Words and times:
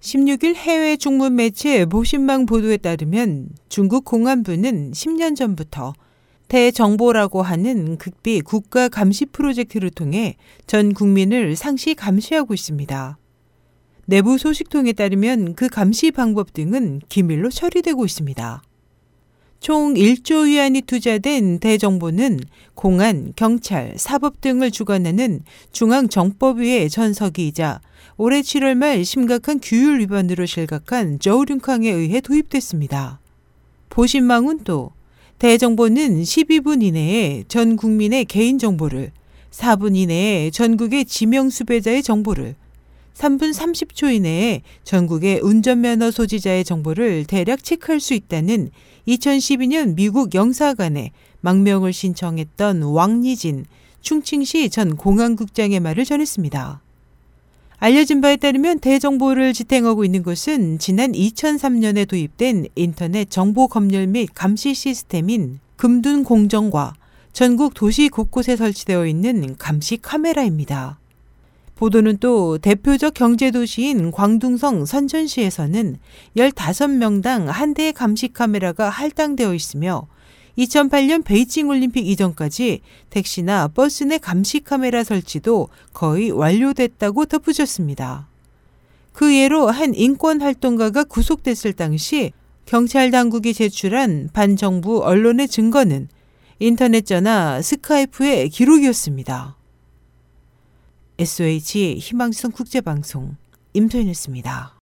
16일 0.00 0.54
해외 0.54 0.96
중문 0.96 1.36
매체 1.36 1.84
보신망 1.84 2.46
보도에 2.46 2.78
따르면 2.78 3.50
중국 3.68 4.06
공안부는 4.06 4.92
10년 4.92 5.36
전부터 5.36 5.92
대정보라고 6.48 7.42
하는 7.42 7.98
극비 7.98 8.40
국가 8.40 8.88
감시 8.88 9.26
프로젝트를 9.26 9.90
통해 9.90 10.36
전 10.66 10.94
국민을 10.94 11.54
상시 11.54 11.94
감시하고 11.94 12.54
있습니다. 12.54 13.18
내부 14.06 14.38
소식통에 14.38 14.94
따르면 14.94 15.54
그 15.54 15.68
감시 15.68 16.10
방법 16.10 16.54
등은 16.54 17.02
기밀로 17.08 17.50
처리되고 17.50 18.04
있습니다. 18.04 18.62
총 19.60 19.92
1조 19.92 20.46
위안이 20.46 20.80
투자된 20.82 21.58
대정보는 21.58 22.40
공안, 22.74 23.34
경찰, 23.36 23.92
사법 23.96 24.40
등을 24.40 24.70
주관하는 24.70 25.42
중앙정법위의 25.72 26.88
전서기이자 26.88 27.82
올해 28.16 28.40
7월 28.40 28.74
말 28.74 29.04
심각한 29.04 29.60
규율 29.62 30.00
위반으로 30.00 30.46
실각한 30.46 31.18
저우륜캉에 31.18 31.90
의해 31.90 32.22
도입됐습니다. 32.22 33.20
보신망은 33.90 34.60
또 34.64 34.92
대정보는 35.38 36.22
12분 36.22 36.82
이내에 36.82 37.44
전 37.46 37.76
국민의 37.76 38.24
개인정보를, 38.24 39.12
4분 39.50 39.94
이내에 39.94 40.50
전국의 40.50 41.04
지명수배자의 41.04 42.02
정보를, 42.02 42.54
3분 43.14 43.52
30초 43.52 44.14
이내에 44.14 44.62
전국의 44.84 45.40
운전면허 45.42 46.10
소지자의 46.10 46.64
정보를 46.64 47.24
대략 47.26 47.62
체크할 47.62 48.00
수 48.00 48.14
있다는 48.14 48.70
2012년 49.08 49.94
미국 49.94 50.34
영사관에 50.34 51.12
망명을 51.40 51.92
신청했던 51.92 52.82
왕리진 52.82 53.66
충칭시 54.00 54.70
전 54.70 54.96
공안국장의 54.96 55.80
말을 55.80 56.04
전했습니다. 56.04 56.82
알려진 57.82 58.20
바에 58.20 58.36
따르면 58.36 58.80
대정보를 58.80 59.54
지탱하고 59.54 60.04
있는 60.04 60.22
것은 60.22 60.78
지난 60.78 61.12
2003년에 61.12 62.06
도입된 62.06 62.66
인터넷 62.74 63.30
정보 63.30 63.68
검열 63.68 64.06
및 64.06 64.28
감시 64.34 64.74
시스템인 64.74 65.60
금둔 65.76 66.24
공정과 66.24 66.92
전국 67.32 67.72
도시 67.72 68.10
곳곳에 68.10 68.56
설치되어 68.56 69.06
있는 69.06 69.56
감시 69.56 69.96
카메라입니다. 69.96 70.98
보도는 71.80 72.18
또 72.18 72.58
대표적 72.58 73.14
경제도시인 73.14 74.10
광둥성 74.10 74.84
선천시에서는 74.84 75.96
15명당 76.36 77.46
한 77.46 77.72
대의 77.72 77.94
감시 77.94 78.28
카메라가 78.28 78.90
할당되어 78.90 79.54
있으며 79.54 80.06
2008년 80.58 81.24
베이징 81.24 81.70
올림픽 81.70 82.06
이전까지 82.06 82.82
택시나 83.08 83.68
버스 83.68 84.04
내 84.04 84.18
감시 84.18 84.60
카메라 84.60 85.02
설치도 85.02 85.70
거의 85.94 86.30
완료됐다고 86.30 87.24
덧붙였습니다. 87.24 88.28
그 89.14 89.34
예로 89.34 89.68
한 89.68 89.94
인권 89.94 90.42
활동가가 90.42 91.04
구속됐을 91.04 91.72
당시 91.72 92.32
경찰 92.66 93.10
당국이 93.10 93.54
제출한 93.54 94.28
반정부 94.34 95.02
언론의 95.02 95.48
증거는 95.48 96.08
인터넷 96.58 97.06
전화 97.06 97.62
스카이프의 97.62 98.50
기록이었습니다. 98.50 99.59
SOH 101.20 101.98
희망성 101.98 102.50
국제방송 102.50 103.36
임소연이었습니다. 103.74 104.79